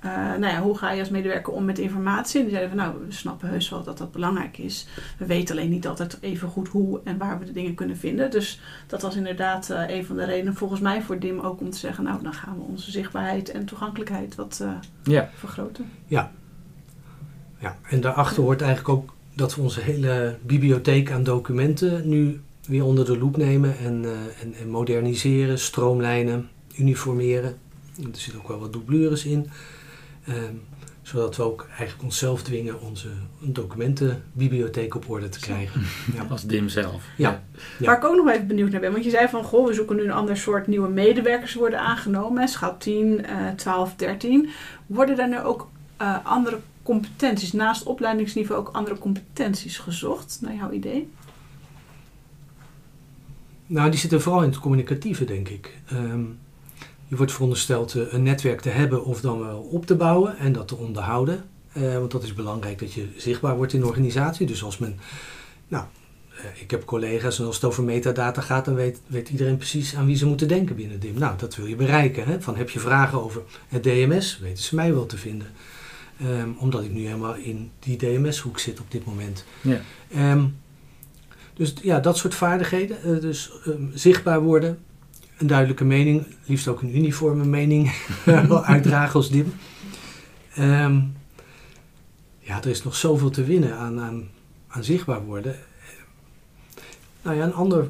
[0.00, 2.38] eh, nou ja, hoe ga je als medewerker om met informatie.
[2.40, 4.86] En die zeiden van nou, we snappen heus wel dat dat belangrijk is.
[5.18, 8.30] We weten alleen niet altijd even goed hoe en waar we de dingen kunnen vinden.
[8.30, 11.70] Dus dat was inderdaad eh, een van de redenen volgens mij voor DIM ook om
[11.70, 14.68] te zeggen, nou dan gaan we onze zichtbaarheid en toegankelijkheid wat eh,
[15.02, 15.28] Ja.
[15.34, 15.90] vergroten.
[16.06, 16.30] Ja,
[17.88, 23.04] en daarachter hoort eigenlijk ook dat we onze hele bibliotheek aan documenten nu weer onder
[23.04, 24.10] de loep nemen en, eh,
[24.42, 27.56] en, en moderniseren, stroomlijnen, uniformeren.
[27.96, 29.50] Er zitten ook wel wat doublures in.
[30.26, 30.54] Ehm,
[31.02, 33.08] zodat we ook eigenlijk onszelf dwingen onze
[33.40, 35.82] documentenbibliotheek op orde te krijgen.
[36.14, 36.26] Ja.
[36.30, 37.04] Als DIM zelf.
[37.16, 37.42] Ja.
[37.78, 37.86] Ja.
[37.86, 39.96] Waar ik ook nog even benieuwd naar ben, want je zei van goh, we zoeken
[39.96, 44.48] nu een ander soort nieuwe medewerkers worden aangenomen, schat 10, eh 12, 13.
[44.86, 50.70] Worden daar nu ook eh, andere competenties, naast opleidingsniveau ook andere competenties gezocht, naar jouw
[50.70, 51.08] idee?
[53.66, 55.78] Nou, die zitten vooral in het communicatieve, denk ik.
[55.88, 56.22] Ehm,
[57.08, 60.52] je wordt verondersteld eh, een netwerk te hebben of dan wel op te bouwen en
[60.52, 61.44] dat te onderhouden.
[61.72, 64.46] Eh, want dat is belangrijk dat je zichtbaar wordt in de organisatie.
[64.46, 64.98] Dus als men,
[65.68, 65.84] nou,
[66.36, 69.96] eh, ik heb collega's en als het over metadata gaat, dan weet, weet iedereen precies
[69.96, 71.18] aan wie ze moeten denken binnen DIM.
[71.18, 72.24] Nou, dat wil je bereiken.
[72.24, 72.40] Hè?
[72.40, 75.46] Van heb je vragen over het DMS, weten ze mij wel te vinden.
[76.20, 79.44] Ehm, omdat ik nu helemaal in die DMS-hoek zit op dit moment.
[79.60, 79.80] Ja.
[80.10, 80.44] Ehm,
[81.54, 83.02] dus ja, dat soort vaardigheden.
[83.02, 84.78] eh, dus ehm, zichtbaar worden,
[85.38, 87.92] een duidelijke mening, liefst ook een uniforme mening
[88.64, 89.52] uitdragen als DIM.
[92.38, 94.28] Ja, er is nog zoveel te winnen aan, aan,
[94.68, 95.56] aan zichtbaar worden.
[97.22, 97.88] Nou ja, een ander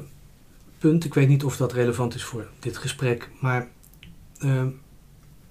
[0.77, 3.67] punt, ik weet niet of dat relevant is voor dit gesprek, maar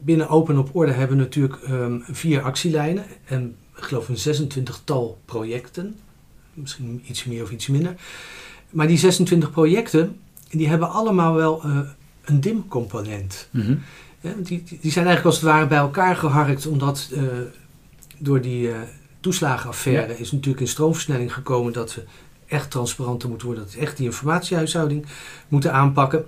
[0.04, 5.18] binnen Open op Orde hebben we natuurlijk ehm, vier actielijnen en ik geloof een 26-tal
[5.24, 5.96] projecten.
[6.54, 7.94] Misschien iets meer of iets minder.
[8.70, 11.78] Maar die 26 projecten, En die hebben allemaal wel eh,
[12.24, 13.48] een DIM-component.
[13.50, 13.74] Mhm.
[14.20, 17.22] Ja, die, die zijn eigenlijk als het ware bij elkaar geharkt, omdat eh,
[18.18, 18.78] door die eh,
[19.20, 22.04] toeslagenaffaire is natuurlijk in stroomversnelling gekomen dat we
[22.46, 25.06] echt transparanter moeten worden, dat we echt die informatiehuishouding
[25.48, 26.24] moeten aanpakken.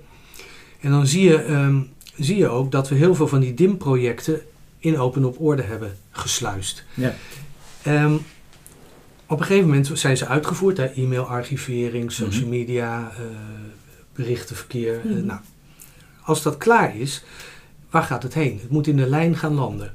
[0.79, 1.81] En dan zie je, ehm,
[2.17, 4.41] zie je ook dat we heel veel van die DIM-projecten
[4.79, 6.85] in Open op Orde hebben gesluist.
[6.93, 7.13] Ja.
[7.83, 8.13] Ehm,
[9.25, 12.49] op een gegeven moment zijn ze uitgevoerd, hè, e-mail-archivering, social Mhm.
[12.49, 13.21] media, eh,
[14.15, 14.99] berichtenverkeer.
[14.99, 15.25] eh, Mhm.
[15.25, 15.39] nou,
[16.23, 17.23] als dat klaar is,
[17.89, 18.59] waar gaat het heen?
[18.61, 19.93] Het moet in de lijn gaan landen.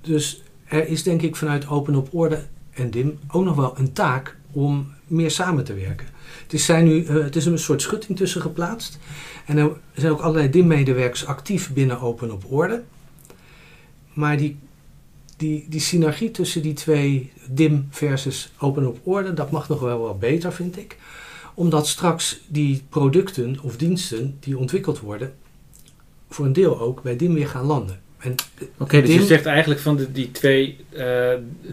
[0.00, 3.92] Dus er is denk ik vanuit Open op Orde en DIM ook nog wel een
[3.92, 6.06] taak om meer samen te werken.
[6.42, 8.98] Het is, zijn nu, eh, het is een soort schutting tussen geplaatst.
[9.46, 12.82] En er zijn ook allerlei DIM-medewerkers actief binnen Open op Orde.
[14.12, 14.58] Maar die,
[15.36, 19.98] die, die synergie tussen die twee DIM versus Open op Orde, dat mag nog wel
[19.98, 20.96] wat beter, vind ik.
[21.54, 25.34] Omdat straks die producten of diensten die ontwikkeld worden,
[26.30, 28.00] voor een deel ook bij DIM weer gaan landen.
[28.88, 31.28] Dus je zegt eigenlijk van de, die twee eh,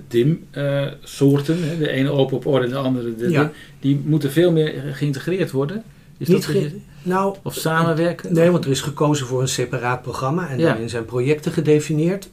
[0.07, 3.41] DIM-soorten, de ene open op orde en de andere de Ja.
[3.41, 5.83] DIM, die moeten veel meer geïntegreerd worden?
[6.17, 6.55] Is Niet dat
[7.03, 8.33] nou, of samenwerken?
[8.33, 10.65] Nee, want er is gekozen voor een separaat programma en Ja.
[10.65, 12.29] daarin zijn projecten gedefinieerd.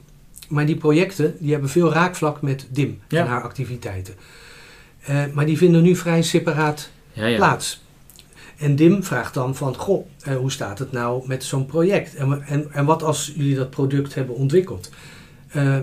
[0.49, 3.21] Maar die projecten die hebben veel raakvlak met DIM Ja.
[3.21, 4.15] en haar activiteiten.
[5.01, 7.37] Eh, maar die vinden nu vrij separaat ja, ja.
[7.37, 7.81] plaats.
[8.63, 12.15] En DIM vraagt dan van, goh, eh, hoe staat het nou met zo'n project?
[12.15, 14.91] En, en, en wat als jullie dat product hebben ontwikkeld?
[15.49, 15.79] Eh,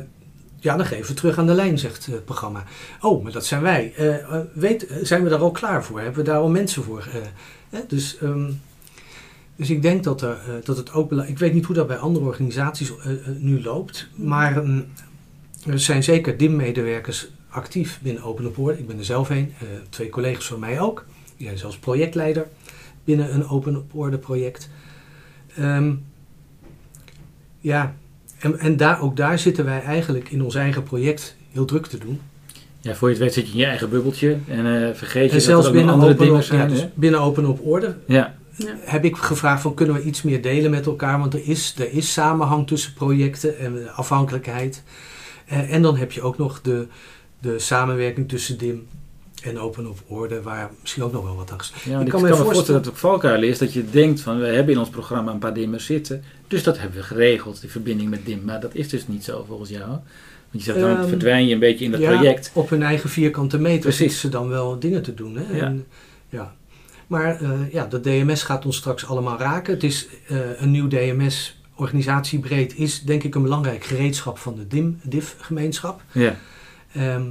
[0.59, 2.63] ja, dan geven we terug aan de lijn, zegt het programma.
[3.01, 3.93] Oh, maar dat zijn wij.
[3.95, 5.99] Eh, eh, weet, zijn we daar al klaar voor?
[5.99, 7.07] Hebben we daar al mensen voor?
[7.69, 7.79] Eh?
[7.87, 8.51] Dus, ehm,
[9.55, 11.87] dus ik denk dat, er, eh, dat het ook belangrijk Ik weet niet hoe dat
[11.87, 14.07] bij andere organisaties eh, eh, nu loopt.
[14.15, 14.79] Maar ehm,
[15.67, 18.79] er zijn zeker DIM-medewerkers actief binnen Open op Orde.
[18.79, 19.53] Ik ben er zelf een.
[19.59, 21.05] eh, twee collega's van mij ook.
[21.37, 22.47] Die zijn zelfs projectleider
[23.09, 24.69] binnen een Open op Orde project.
[25.55, 25.93] Ehm,
[27.59, 27.95] ja,
[28.39, 31.97] en, en daar, ook daar zitten wij eigenlijk in ons eigen project heel druk te
[31.97, 32.19] doen.
[32.81, 35.29] Ja, voor je het weet zit je in je eigen bubbeltje en eh, vergeet je
[35.29, 36.69] En dat zelfs er ook andere open, dingen op, ja, zijn.
[36.69, 38.75] dus binnen Open op Orde Ja, Ja.
[38.79, 41.19] heb ik gevraagd van kunnen we iets meer delen met elkaar.
[41.19, 44.83] Want er is, er is samenhang tussen projecten en afhankelijkheid.
[45.45, 46.87] Eh, en dan heb je ook nog de,
[47.39, 48.87] de samenwerking tussen DIM
[49.43, 50.41] en Open op Orde.
[50.41, 51.73] Waar misschien ook nog wel wat aan is.
[51.83, 53.89] ja want ik kan kan, me voorstellen- voorstellen dat het ook valkuil is dat je
[53.89, 56.23] denkt van we hebben in ons programma een paar dimmers zitten.
[56.47, 58.41] Dus dat hebben we geregeld, die verbinding met dim.
[58.45, 59.87] Maar dat is dus niet zo volgens jou.
[60.51, 62.51] Want je zegt dan Ehm, verdwijn je een beetje in dat Ja, project.
[62.53, 63.99] Op hun eigen vierkante meter Precies.
[63.99, 65.35] zitten ze dan wel dingen te doen.
[65.37, 65.57] Hè?
[65.57, 65.63] Ja.
[65.65, 65.85] En,
[66.29, 66.55] ja.
[67.07, 69.73] Maar eh, ja, dat DMS gaat ons straks allemaal raken.
[69.73, 74.67] Het is eh, een nieuw DMS, organisatiebreed, is denk ik een belangrijk gereedschap van de
[74.67, 76.01] DIM, DIF-gemeenschap.
[76.11, 76.35] Ja.
[76.93, 77.21] Ehm,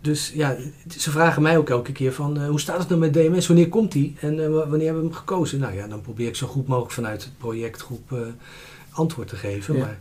[0.00, 0.56] dus ja,
[0.98, 3.46] ze vragen mij ook elke keer van eh, hoe staat het nou met DMS?
[3.46, 4.16] Wanneer komt die?
[4.20, 5.58] En eh, wa- wanneer hebben we hem gekozen?
[5.60, 8.18] Nou ja, dan probeer ik zo goed mogelijk vanuit het projectgroep eh,
[8.90, 9.74] antwoord te geven.
[9.76, 9.80] Ja.
[9.80, 9.98] Maar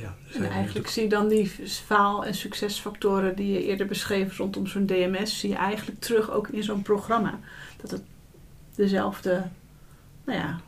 [0.00, 1.52] ja, En eigenlijk zie je dan die
[1.86, 6.48] faal- en succesfactoren die je eerder beschreef rondom zo'n DMS, zie je eigenlijk terug ook
[6.48, 7.38] in zo'n programma.
[7.80, 8.02] Dat het
[8.74, 9.42] dezelfde
[10.24, 10.60] nou ja,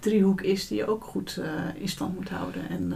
[0.00, 1.40] driehoek is die je ook goed
[1.74, 2.68] in stand moet houden.
[2.68, 2.94] En,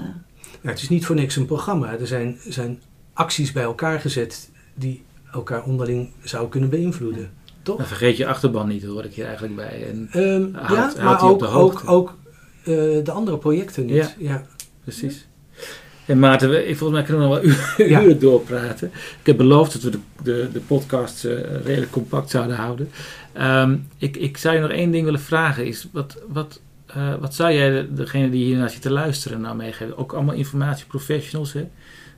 [0.60, 1.92] Ja, het is niet voor niks een programma.
[1.98, 2.82] Er zijn, zijn
[3.12, 5.02] acties bij elkaar gezet die
[5.35, 7.31] elkaar onderling zouden kunnen beïnvloeden.
[7.62, 7.77] Toch?
[7.77, 9.87] Dan vergeet je achterban niet, hoor ik hier eigenlijk bij.
[9.88, 11.87] En, Ehm, Houdt- ja, maar die op ook, de ook, hoogte.
[11.87, 12.14] ook
[12.64, 13.94] eh, de andere projecten niet.
[13.97, 14.12] Ja.
[14.18, 14.47] Ja.
[14.83, 15.27] precies.
[16.07, 18.03] En Maarten, we, volgens mij kunnen we nog wel uren Ja.
[18.05, 18.88] uren doorpraten.
[19.20, 21.33] Ik heb beloofd dat we de, de, de podcast eh,
[21.64, 22.90] redelijk compact zouden houden.
[23.33, 25.66] Ehm, ik, ik zou je nog één ding willen vragen.
[25.66, 29.40] Is wat, wat, eh, wat zou jij de- degene die hier naar zit te luisteren
[29.40, 29.99] nou meegeven?
[29.99, 31.68] Ook allemaal informatieprofessionals, hè?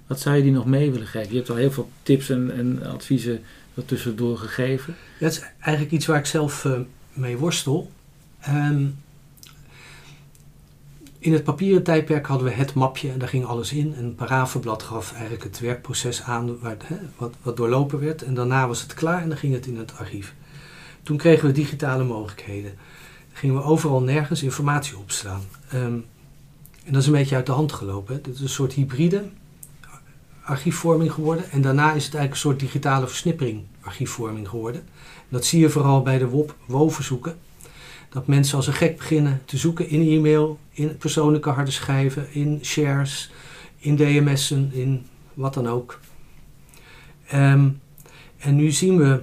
[0.07, 1.31] Wat zou je die nog mee willen geven?
[1.31, 3.43] Je hebt al heel veel tips en, en adviezen
[3.85, 4.97] tussendoor gegeven.
[5.21, 6.81] Dat is eigenlijk iets waar ik zelf eh,
[7.13, 7.91] mee worstel.
[8.41, 8.87] Ehm,
[11.19, 13.95] in het papieren tijdperk hadden we het mapje en daar ging alles in.
[13.95, 16.77] En een paravenblad gaf eigenlijk het werkproces aan waar,
[17.17, 18.23] wat, wat doorlopen werd.
[18.23, 20.35] En daarna was het klaar en dan ging het in het archief.
[21.03, 22.71] Toen kregen we digitale mogelijkheden.
[23.29, 25.43] Dan gingen we overal nergens informatie opslaan.
[25.69, 25.99] Ehm,
[26.85, 28.15] en dat is een beetje uit de hand gelopen.
[28.15, 29.25] Het is een soort hybride
[30.47, 31.51] archiefvorming geworden.
[31.51, 34.83] En daarna is het eigenlijk een soort digitale versnippering archiefvorming geworden.
[35.29, 37.37] Dat zie je vooral bij de WOP WO-verzoeken.
[38.09, 42.59] Dat mensen als een gek beginnen te zoeken in e-mail, in persoonlijke harde schijven, in
[42.63, 43.31] shares,
[43.79, 46.01] in DMS'en, in wat dan ook.
[47.27, 47.69] Ehm,
[48.39, 49.23] en nu zien we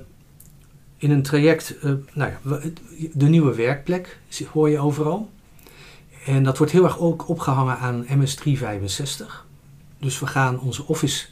[0.98, 2.60] in een traject, eh, nou ja,
[3.14, 4.20] de nieuwe werkplek
[4.52, 5.30] hoor je overal.
[6.26, 9.43] En dat wordt heel erg ook opgehangen aan MS365.
[10.04, 11.26] Dus we gaan onze Office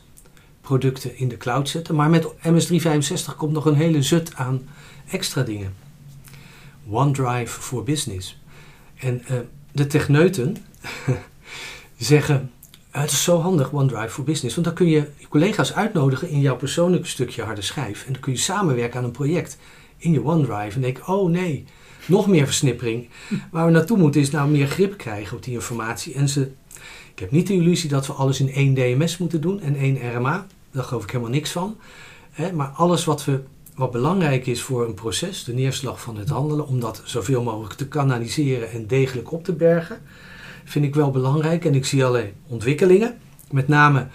[0.62, 1.96] producten in de cloud zetten.
[1.96, 4.68] Maar met MS365 komt nog een hele zut aan
[5.10, 5.74] extra dingen.
[6.90, 8.42] OneDrive voor Business.
[8.96, 9.38] En uh,
[9.72, 10.58] de techneuten
[11.98, 12.52] zeggen,
[12.90, 16.40] het is zo handig OneDrive voor Business, want dan kun je je collega's uitnodigen in
[16.40, 18.06] jouw persoonlijke stukje harde schijf.
[18.06, 19.58] En dan kun je samenwerken aan een project
[19.98, 20.76] in je OneDrive.
[20.76, 21.66] En denk oh nee,
[22.06, 23.10] nog meer versnippering.
[23.52, 26.14] Waar we naartoe moeten is nou meer grip krijgen op die informatie.
[26.14, 26.52] En ze,
[27.12, 30.16] ik heb niet de illusie dat we alles in één DMS moeten doen en één
[30.16, 30.48] RMA.
[30.72, 31.78] Daar geloof ik helemaal niks van.
[32.54, 33.42] maar alles wat, we,
[33.76, 37.74] wat belangrijk is voor een proces, de neerslag van het handelen, om dat zoveel mogelijk
[37.74, 40.02] te kanaliseren en degelijk op te bergen,
[40.64, 41.66] vind ik wel belangrijk.
[41.66, 43.18] En ik zie alleen ontwikkelingen,
[43.52, 44.08] met name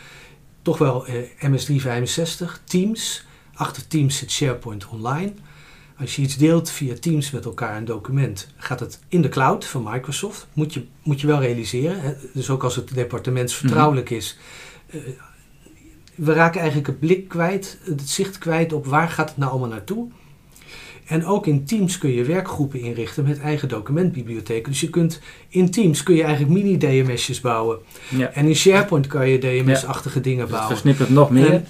[0.63, 3.25] toch wel eh, MS365, Teams.
[3.55, 5.33] Achter Teams zit SharePoint Online.
[6.01, 9.65] Als je iets deelt via Teams met elkaar, een document, gaat het in de cloud
[9.65, 10.47] van Microsoft.
[10.53, 12.01] Moet je, moet je wel realiseren.
[12.01, 12.13] Hè?
[12.33, 14.39] Dus ook als het departementsvertrouwelijk is.
[14.91, 15.01] Uh,
[16.15, 19.69] we raken eigenlijk het blik kwijt, het zicht kwijt op waar gaat het nou allemaal
[19.69, 20.09] naartoe.
[21.07, 24.71] En ook in Teams kun je werkgroepen inrichten met eigen documentbibliotheken.
[24.71, 27.79] Dus je kunt in Teams kun je eigenlijk mini-DMS'jes bouwen.
[28.09, 28.31] Ja.
[28.31, 30.75] En in SharePoint kan je DMS-achtige dingen dus bouwen.
[30.75, 31.63] Dat versnippert nog meer.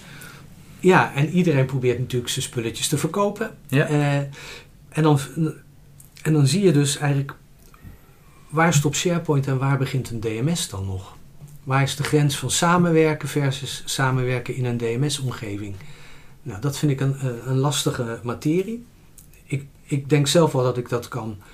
[0.81, 3.57] Ja, en iedereen probeert natuurlijk zijn spulletjes te verkopen.
[3.69, 3.91] Ja.
[3.91, 4.17] Uh,
[4.89, 5.19] en, dan,
[6.23, 7.35] en dan zie je dus eigenlijk
[8.49, 11.17] waar stopt SharePoint en waar begint een DMS dan nog?
[11.65, 15.75] Waar is de grens van samenwerken versus samenwerken in een DMS-omgeving?
[16.43, 18.87] Nou, dat vind ik een, eh, een lastige materie.
[19.45, 21.47] Ik, ik denk zelf wel dat ik dat kan eh,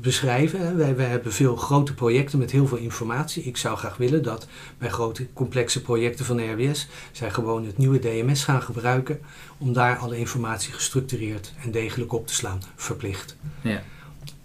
[0.00, 0.76] beschrijven.
[0.76, 3.42] Wij, wij hebben veel grote projecten met heel veel informatie.
[3.42, 4.46] Ik zou graag willen dat
[4.78, 9.20] bij grote complexe projecten van RWS zij gewoon het nieuwe DMS gaan gebruiken
[9.58, 13.36] om daar alle informatie gestructureerd en degelijk op te slaan, verplicht.
[13.60, 13.82] Ja.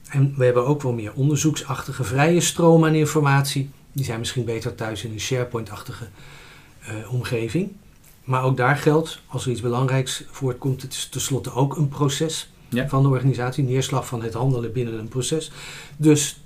[0.10, 3.70] En we hebben ook wel meer onderzoeksachtige vrije stroom aan informatie.
[3.92, 6.08] Die zijn misschien beter thuis in een SharePoint-achtige
[6.82, 7.72] uh, omgeving.
[8.24, 12.50] Maar ook daar geldt, als er iets belangrijks voortkomt, het is tenslotte ook een proces
[12.70, 15.52] van de organisatie, neerslag van het handelen binnen een proces.
[15.98, 16.40] Dus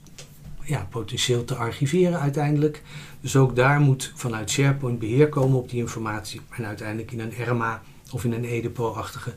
[0.64, 2.82] ja, potentieel te archiveren uiteindelijk.
[3.22, 6.42] Dus ook daar moet vanuit SharePoint beheer komen op die informatie.
[6.50, 7.82] En uiteindelijk in een RMA
[8.12, 9.34] of in een EDEPO-achtige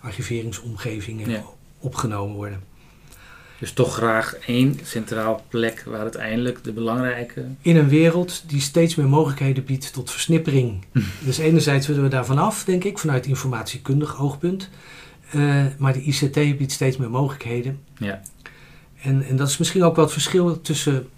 [0.00, 1.38] archiveringsomgeving
[1.78, 2.62] opgenomen worden.
[3.58, 7.44] Dus toch graag één centraal plek waar uiteindelijk de belangrijke...
[7.60, 10.84] In een wereld die steeds meer mogelijkheden biedt tot versnippering.
[11.24, 14.68] dus enerzijds willen we daar vanaf, denk ik, vanuit informatiekundig oogpunt.
[15.34, 17.78] Uh, maar de ICT biedt steeds meer mogelijkheden.
[17.98, 18.22] Ja.
[19.02, 21.08] En, en dat is misschien ook wel het verschil tussen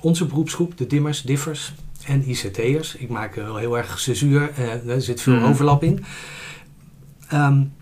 [0.00, 1.72] onze beroepsgroep, de dimmers, differs
[2.06, 2.96] en ICT'ers.
[2.96, 5.44] Ik maak wel heel erg cesuur, uh, er zit veel mhm.
[5.44, 6.04] overlap in.
[7.32, 7.72] Um,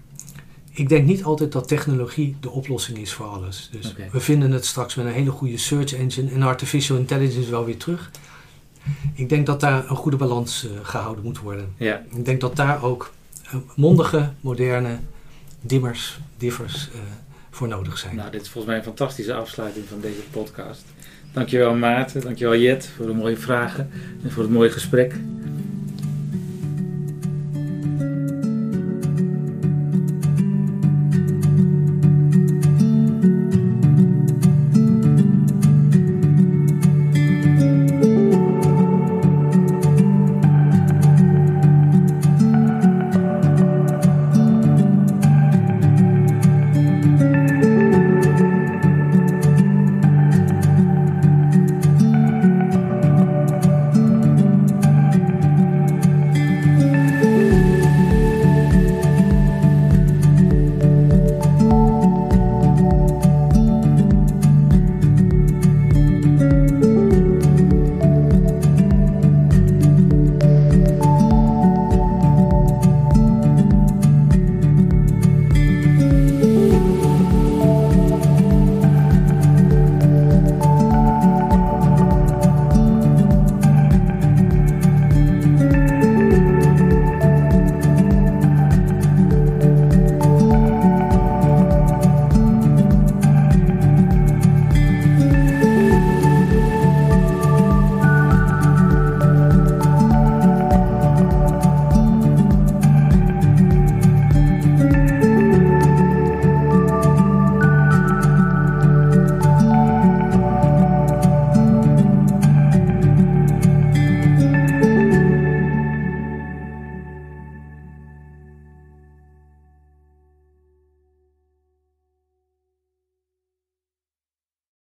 [0.75, 3.69] ik denk niet altijd dat technologie de oplossing is voor alles.
[3.73, 7.65] Dus we vinden het straks met een hele goede search engine en artificial intelligence wel
[7.65, 8.11] weer terug.
[9.15, 11.73] Ik denk dat daar een goede balans uh, gehouden moet worden.
[11.77, 12.03] Ja.
[12.11, 13.13] Ik denk dat daar ook
[13.75, 14.99] mondige, moderne
[15.63, 17.01] dimmers, differs uh,
[17.51, 18.17] voor nodig zijn.
[18.17, 20.85] Nou, dit is volgens mij een fantastische afsluiting van deze podcast.
[21.33, 23.91] Dankjewel Maarten, dankjewel Jet voor de mooie vragen
[24.23, 25.15] en voor het mooie gesprek.